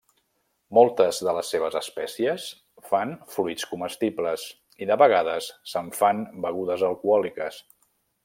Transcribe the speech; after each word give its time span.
Moltes 0.75 1.17
de 1.25 1.33
les 1.39 1.51
seves 1.55 1.75
espècies 1.79 2.47
fan 2.93 3.11
fruits 3.35 3.67
comestibles 3.75 4.47
i 4.85 4.89
de 4.93 4.99
vegades 5.03 5.51
se'n 5.75 5.93
fan 5.99 6.23
begudes 6.47 6.89
alcohòliques. 6.91 7.61